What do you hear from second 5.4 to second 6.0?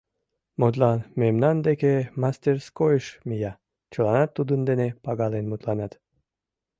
мутланат.